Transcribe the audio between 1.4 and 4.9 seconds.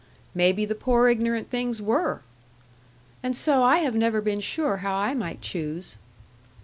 things were!" "And so I have never been sure